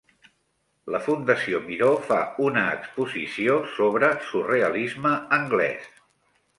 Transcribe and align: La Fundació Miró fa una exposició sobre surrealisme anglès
La 0.95 1.01
Fundació 1.07 1.59
Miró 1.65 1.91
fa 2.09 2.19
una 2.47 2.65
exposició 2.79 3.61
sobre 3.77 4.13
surrealisme 4.33 5.17
anglès 5.43 5.91